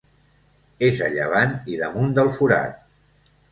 És 0.87 1.01
a 1.09 1.09
llevant 1.17 1.53
i 1.75 1.79
damunt 1.83 2.19
del 2.21 2.35
Forat. 2.41 2.83